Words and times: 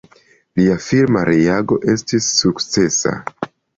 Lia 0.59 0.77
firma 0.85 1.21
reago 1.29 1.79
estis 1.95 2.31
sukcesa. 2.39 3.15